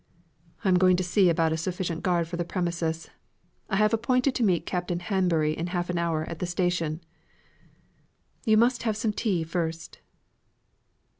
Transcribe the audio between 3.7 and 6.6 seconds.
have appointed to meet Captain Hanbury in half an hour at the